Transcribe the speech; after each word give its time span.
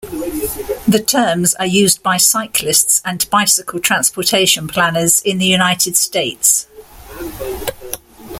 The 0.87 0.97
terms 0.99 1.53
are 1.59 1.67
used 1.67 2.01
by 2.01 2.17
cyclists 2.17 3.03
and 3.05 3.29
bicycle 3.29 3.79
transportation 3.79 4.67
planners 4.67 5.19
in 5.21 5.37
the 5.37 5.45
United 5.45 5.95
States. 5.95 6.65